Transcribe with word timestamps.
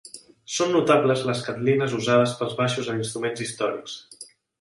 Són 0.51 0.71
notables 0.75 1.19
les 1.29 1.43
"catlines" 1.47 1.93
usades 1.97 2.33
pels 2.39 2.55
baixos 2.61 2.89
en 2.95 3.03
instruments 3.03 3.45
històrics. 3.47 3.99